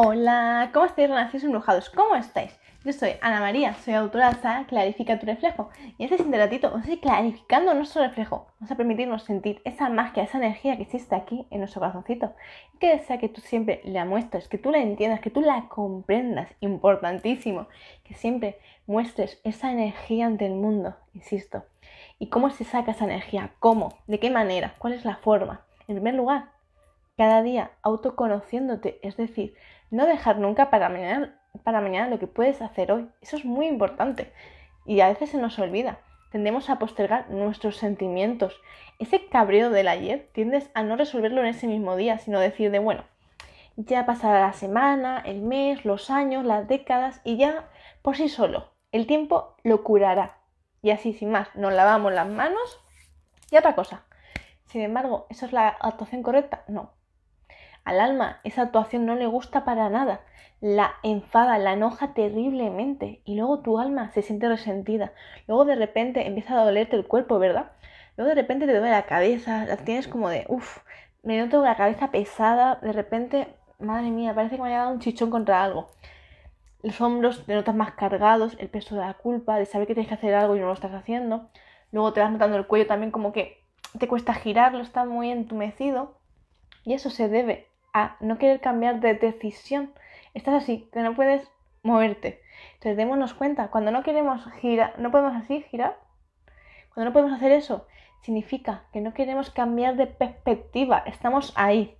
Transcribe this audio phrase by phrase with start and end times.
[0.00, 1.90] Hola, ¿cómo estáis, renacidos embrujados?
[1.90, 2.56] ¿Cómo estáis?
[2.84, 5.70] Yo soy Ana María, soy autora de Clarifica tu reflejo.
[5.98, 8.46] Y este siguiente ratito vamos a ir clarificando nuestro reflejo.
[8.60, 12.32] Vamos a permitirnos sentir esa magia, esa energía que existe aquí en nuestro corazoncito.
[12.78, 16.48] Que desea que tú siempre la muestres, que tú la entiendas, que tú la comprendas.
[16.60, 17.66] Importantísimo.
[18.04, 21.64] Que siempre muestres esa energía ante el mundo, insisto.
[22.20, 23.50] ¿Y cómo se saca esa energía?
[23.58, 23.98] ¿Cómo?
[24.06, 24.76] ¿De qué manera?
[24.78, 25.62] ¿Cuál es la forma?
[25.88, 26.50] En primer lugar,
[27.18, 29.56] cada día autoconociéndote, es decir,
[29.90, 33.08] no dejar nunca para mañana, para mañana lo que puedes hacer hoy.
[33.20, 34.32] Eso es muy importante
[34.86, 35.98] y a veces se nos olvida.
[36.30, 38.60] Tendemos a postergar nuestros sentimientos.
[39.00, 42.78] Ese cabreo del ayer tiendes a no resolverlo en ese mismo día, sino decir de
[42.78, 43.02] bueno,
[43.74, 47.68] ya pasará la semana, el mes, los años, las décadas y ya
[48.00, 48.70] por sí solo.
[48.92, 50.38] El tiempo lo curará.
[50.82, 52.78] Y así sin más, nos lavamos las manos
[53.50, 54.04] y otra cosa.
[54.66, 56.62] Sin embargo, ¿eso es la actuación correcta?
[56.68, 56.97] No.
[57.88, 60.20] Al alma esa actuación no le gusta para nada,
[60.60, 65.14] la enfada, la enoja terriblemente y luego tu alma se siente resentida.
[65.46, 67.72] Luego de repente empieza a dolerte el cuerpo, ¿verdad?
[68.18, 70.80] Luego de repente te duele la cabeza, la tienes como de, uff,
[71.22, 75.00] me noto la cabeza pesada, de repente, madre mía, parece que me haya dado un
[75.00, 75.88] chichón contra algo.
[76.82, 80.08] Los hombros te notas más cargados, el peso de la culpa, de saber que tienes
[80.08, 81.48] que hacer algo y no lo estás haciendo.
[81.90, 83.64] Luego te vas notando el cuello también como que
[83.98, 86.18] te cuesta girarlo, está muy entumecido.
[86.84, 89.92] Y eso se debe a no querer cambiar de decisión.
[90.34, 91.50] Estás así, que no puedes
[91.82, 92.42] moverte.
[92.74, 95.98] Entonces démonos cuenta, cuando no queremos girar, no podemos así girar,
[96.94, 97.86] cuando no podemos hacer eso,
[98.22, 101.02] significa que no queremos cambiar de perspectiva.
[101.06, 101.96] Estamos ahí,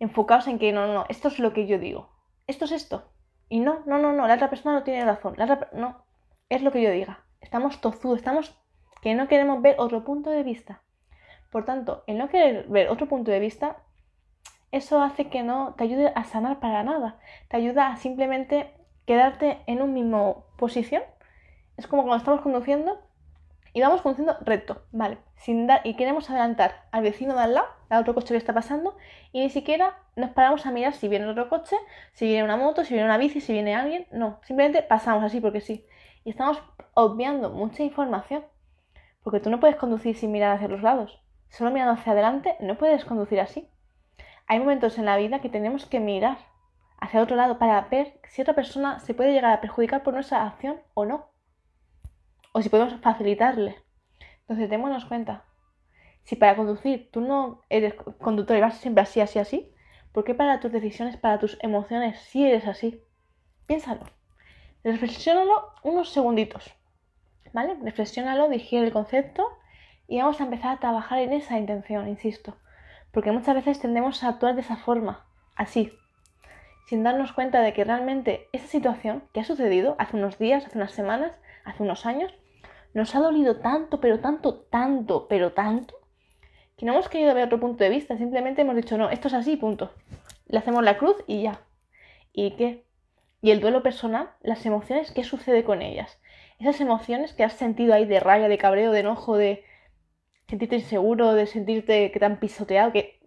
[0.00, 2.10] enfocados en que no, no, esto es lo que yo digo.
[2.46, 3.10] Esto es esto.
[3.48, 5.34] Y no, no, no, no, la otra persona no tiene razón.
[5.36, 6.04] La otra, no,
[6.48, 7.24] es lo que yo diga.
[7.40, 8.58] Estamos tozudos, estamos
[9.02, 10.82] que no queremos ver otro punto de vista.
[11.50, 13.83] Por tanto, el no querer ver otro punto de vista
[14.76, 17.16] eso hace que no te ayude a sanar para nada.
[17.48, 18.74] Te ayuda a simplemente
[19.06, 21.02] quedarte en un mismo posición.
[21.76, 23.00] Es como cuando estamos conduciendo
[23.72, 25.18] y vamos conduciendo recto, ¿vale?
[25.36, 28.52] Sin dar, y queremos adelantar al vecino de al lado, al otro coche que está
[28.52, 28.96] pasando,
[29.32, 31.76] y ni siquiera nos paramos a mirar si viene otro coche,
[32.12, 34.06] si viene una moto, si viene una bici, si viene alguien.
[34.10, 35.86] No, simplemente pasamos así porque sí.
[36.24, 36.60] Y estamos
[36.94, 38.44] obviando mucha información.
[39.22, 41.20] Porque tú no puedes conducir sin mirar hacia los lados.
[41.48, 43.68] Solo mirando hacia adelante no puedes conducir así
[44.46, 46.38] hay momentos en la vida que tenemos que mirar
[47.00, 50.46] hacia otro lado para ver si otra persona se puede llegar a perjudicar por nuestra
[50.46, 51.30] acción o no.
[52.52, 53.82] O si podemos facilitarle.
[54.40, 55.44] Entonces, démonos cuenta.
[56.24, 59.74] Si para conducir tú no eres conductor y vas siempre así, así, así,
[60.12, 63.02] ¿por qué para tus decisiones, para tus emociones, si eres así?
[63.66, 64.04] Piénsalo.
[64.82, 66.74] Reflexiónalo unos segunditos.
[67.52, 67.76] ¿Vale?
[67.82, 69.46] Reflexiónalo, digiere el concepto
[70.06, 72.56] y vamos a empezar a trabajar en esa intención, insisto
[73.14, 75.92] porque muchas veces tendemos a actuar de esa forma, así,
[76.88, 80.76] sin darnos cuenta de que realmente esa situación que ha sucedido hace unos días, hace
[80.76, 82.34] unas semanas, hace unos años,
[82.92, 85.94] nos ha dolido tanto, pero tanto, tanto, pero tanto,
[86.76, 89.34] que no hemos querido ver otro punto de vista, simplemente hemos dicho, no, esto es
[89.34, 89.92] así, punto.
[90.48, 91.60] Le hacemos la cruz y ya.
[92.32, 92.84] ¿Y qué?
[93.40, 96.20] Y el duelo personal, las emociones, ¿qué sucede con ellas?
[96.58, 99.64] Esas emociones que has sentido ahí de rabia, de cabreo, de enojo, de,
[100.48, 103.20] sentirte inseguro, de sentirte que te han pisoteado, que,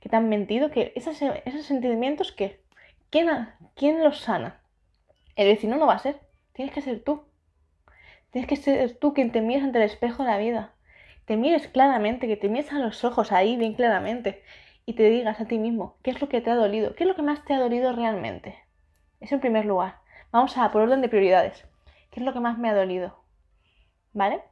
[0.00, 2.64] que te han mentido, que esos, esos sentimientos que...
[3.10, 3.28] ¿quién,
[3.74, 4.60] ¿Quién los sana?
[5.36, 6.20] El vecino no va a ser,
[6.52, 7.24] tienes que ser tú.
[8.30, 10.74] Tienes que ser tú quien te mires ante el espejo de la vida.
[11.24, 14.42] Te mires claramente, que te mires a los ojos ahí bien claramente
[14.84, 17.08] y te digas a ti mismo qué es lo que te ha dolido, qué es
[17.08, 18.56] lo que más te ha dolido realmente.
[19.20, 19.96] Eso en primer lugar.
[20.30, 21.66] Vamos a por orden de prioridades.
[22.10, 23.18] ¿Qué es lo que más me ha dolido?
[24.12, 24.42] ¿Vale?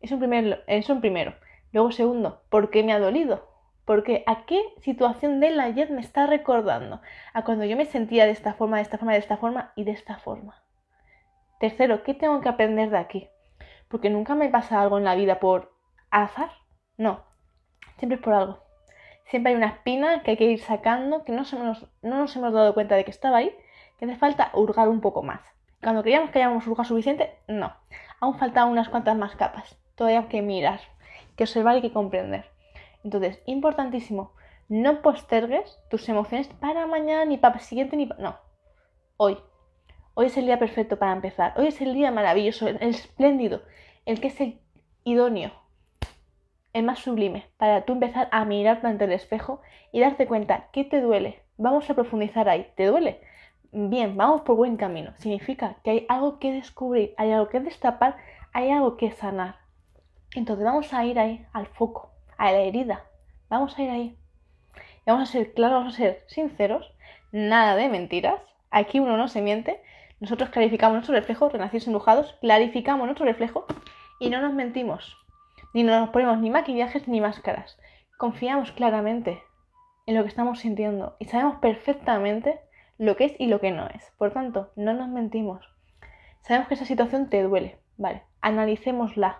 [0.00, 1.34] Eso en, primer, eso en primero.
[1.74, 3.48] Luego, segundo, ¿por qué me ha dolido?
[3.84, 7.00] Porque a qué situación del ayer me está recordando?
[7.32, 9.82] A cuando yo me sentía de esta forma, de esta forma, de esta forma y
[9.82, 10.62] de esta forma.
[11.58, 13.28] Tercero, ¿qué tengo que aprender de aquí?
[13.88, 15.74] Porque nunca me pasa algo en la vida por
[16.12, 16.52] azar.
[16.96, 17.24] No,
[17.98, 18.62] siempre es por algo.
[19.24, 21.42] Siempre hay una espina que hay que ir sacando, que no,
[22.02, 23.52] no nos hemos dado cuenta de que estaba ahí,
[23.98, 25.40] que hace falta hurgar un poco más.
[25.82, 27.74] Cuando creíamos que hayamos hurgado suficiente, no.
[28.20, 29.76] Aún faltan unas cuantas más capas.
[29.96, 30.80] Todavía hay que mirar
[31.36, 32.46] que observar y que comprender.
[33.02, 34.32] Entonces, importantísimo,
[34.68, 38.22] no postergues tus emociones para mañana, ni para el siguiente, ni para...
[38.22, 38.36] No,
[39.16, 39.38] hoy.
[40.14, 41.54] Hoy es el día perfecto para empezar.
[41.56, 43.62] Hoy es el día maravilloso, el espléndido,
[44.06, 44.60] el que es el
[45.02, 45.52] idóneo,
[46.72, 49.60] el más sublime, para tú empezar a mirarte ante el espejo
[49.92, 51.42] y darte cuenta qué te duele.
[51.56, 52.68] Vamos a profundizar ahí.
[52.76, 53.20] ¿Te duele?
[53.70, 55.12] Bien, vamos por buen camino.
[55.18, 58.16] Significa que hay algo que descubrir, hay algo que destapar,
[58.52, 59.63] hay algo que sanar.
[60.34, 63.04] Entonces vamos a ir ahí, al foco, a la herida.
[63.48, 64.18] Vamos a ir ahí.
[64.74, 66.92] Y vamos a ser claros, vamos a ser sinceros,
[67.32, 68.40] nada de mentiras,
[68.74, 69.80] Aquí uno no se miente.
[70.18, 73.66] Nosotros clarificamos nuestro reflejo, renacidos embrujados, clarificamos nuestro reflejo
[74.18, 75.16] y no nos mentimos.
[75.72, 77.78] Ni nos ponemos ni maquillajes ni máscaras.
[78.18, 79.40] Confiamos claramente
[80.06, 82.58] en lo que estamos sintiendo y sabemos perfectamente
[82.98, 84.12] lo que es y lo que no es.
[84.18, 85.64] Por tanto, no nos mentimos.
[86.40, 87.78] Sabemos que esa situación te duele.
[87.96, 89.38] Vale, analicémosla.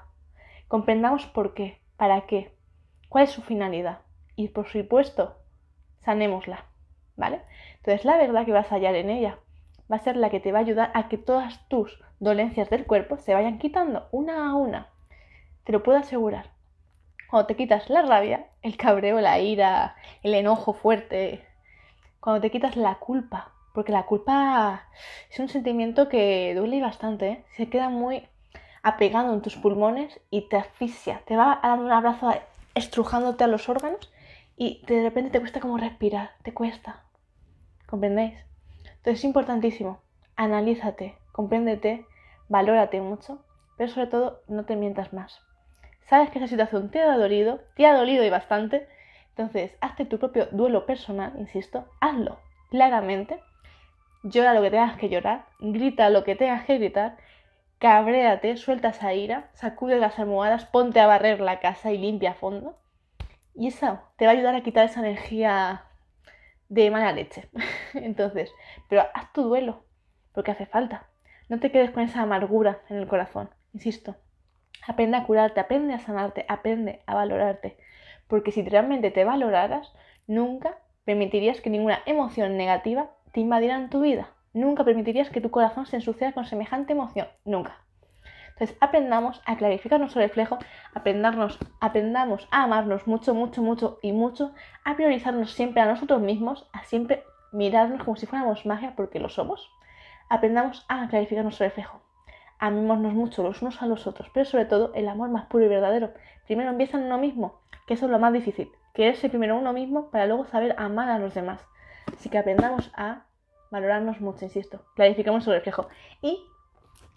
[0.69, 2.55] Comprendamos por qué, para qué,
[3.09, 4.01] cuál es su finalidad.
[4.37, 5.37] Y por supuesto,
[6.05, 6.67] sanémosla.
[7.17, 7.43] ¿Vale?
[7.77, 9.39] Entonces la verdad que vas a hallar en ella
[9.91, 12.87] va a ser la que te va a ayudar a que todas tus dolencias del
[12.87, 14.89] cuerpo se vayan quitando una a una.
[15.65, 16.51] Te lo puedo asegurar.
[17.31, 21.45] Cuando te quitas la rabia, el cabreo, la ira, el enojo fuerte,
[22.21, 24.89] cuando te quitas la culpa, porque la culpa
[25.31, 27.45] es un sentimiento que duele bastante, ¿eh?
[27.57, 28.27] se queda muy
[28.85, 32.33] apegado en tus pulmones y te asfixia, te va dando un abrazo
[32.75, 34.13] estrujándote a los órganos
[34.57, 37.03] y de repente te cuesta como respirar, te cuesta.
[37.87, 38.35] ¿Comprendéis?
[38.85, 40.01] Entonces es importantísimo,
[40.37, 42.07] analízate, compréndete,
[42.49, 43.43] valórate mucho,
[43.77, 45.41] pero sobre todo no te mientas más.
[46.07, 48.87] Sabes que esa situación te ha dolido, te ha dolido y bastante,
[49.31, 52.39] entonces hazte tu propio duelo personal, insisto, hazlo
[52.71, 53.41] claramente,
[54.25, 57.17] llora lo que tengas que llorar, grita lo que tengas que gritar,
[57.85, 62.35] cabréate, suelta esa ira, sacude las almohadas, ponte a barrer la casa y limpia a
[62.35, 62.79] fondo.
[63.55, 65.85] Y eso te va a ayudar a quitar esa energía
[66.71, 67.51] de mala leche.
[67.93, 68.51] Entonces,
[68.89, 69.85] pero haz tu duelo,
[70.33, 71.09] porque hace falta.
[71.51, 74.17] No te quedes con esa amargura en el corazón, insisto.
[74.87, 77.77] Aprende a curarte, aprende a sanarte, aprende a valorarte.
[78.29, 79.93] Porque si realmente te valoraras,
[80.27, 84.34] nunca permitirías que ninguna emoción negativa te invadiera en tu vida.
[84.55, 87.27] Nunca permitirías que tu corazón se ensuciara con semejante emoción.
[87.45, 87.77] Nunca.
[88.53, 90.59] Entonces aprendamos a clarificar nuestro reflejo,
[90.95, 94.55] aprendarnos, aprendamos a amarnos mucho, mucho, mucho y mucho,
[94.85, 99.29] a priorizarnos siempre a nosotros mismos, a siempre mirarnos como si fuéramos magia porque lo
[99.29, 99.69] somos.
[100.29, 102.01] Aprendamos a clarificar nuestro reflejo.
[102.61, 105.69] Amémonos mucho los unos a los otros, pero sobre todo el amor más puro y
[105.69, 106.13] verdadero.
[106.47, 108.71] Primero empieza en uno mismo, que eso es lo más difícil.
[108.95, 111.61] Quererse primero uno mismo para luego saber amar a los demás.
[112.17, 113.25] Así que aprendamos a
[113.75, 114.81] valorarnos mucho, insisto.
[114.95, 115.89] Clarificamos su reflejo.
[116.23, 116.47] Y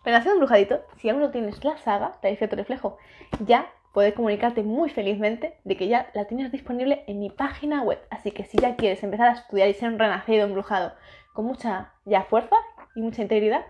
[0.03, 2.97] Renacido Embrujadito, si aún no tienes la saga, Clarifica tu reflejo,
[3.45, 7.99] ya puedes comunicarte muy felizmente de que ya la tienes disponible en mi página web.
[8.09, 10.93] Así que si ya quieres empezar a estudiar y ser un renacido embrujado
[11.33, 12.55] con mucha ya fuerza
[12.95, 13.65] y mucha integridad,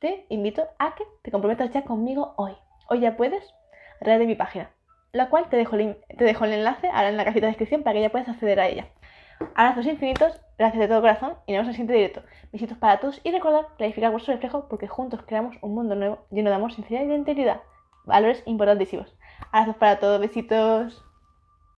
[0.00, 2.52] te invito a que te comprometas ya conmigo hoy.
[2.88, 3.44] Hoy ya puedes
[4.00, 4.70] a través de mi página,
[5.12, 7.94] la cual te dejo, te dejo el enlace ahora en la cajita de descripción para
[7.94, 8.88] que ya puedas acceder a ella.
[9.54, 12.22] Abrazos infinitos, gracias de todo corazón y nos vemos en el siguiente directo.
[12.52, 16.50] Besitos para todos y recordad clarificar vuestro reflejo porque juntos creamos un mundo nuevo lleno
[16.50, 17.60] de amor, sinceridad y integridad.
[18.04, 19.14] Valores importantísimos.
[19.52, 21.05] Abrazos para todos, besitos.